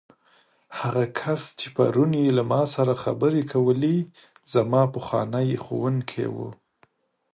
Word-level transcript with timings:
هغه 0.79 1.05
کس 1.19 1.41
چې 1.59 1.67
پرون 1.75 2.11
یې 2.21 2.29
له 2.37 2.43
ما 2.51 2.61
سره 2.75 2.93
خبرې 3.03 3.41
کولې، 3.53 3.97
زما 4.53 4.81
پخوانی 4.95 5.49
ښوونکی 5.63 6.25
و. 6.33 6.37